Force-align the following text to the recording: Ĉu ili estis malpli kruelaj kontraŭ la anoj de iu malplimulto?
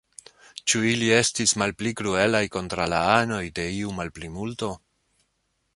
Ĉu 0.71 0.79
ili 0.91 1.09
estis 1.17 1.53
malpli 1.63 1.91
kruelaj 1.99 2.43
kontraŭ 2.57 2.89
la 2.95 3.03
anoj 3.19 3.45
de 3.61 3.67
iu 3.77 3.95
malplimulto? 4.01 4.73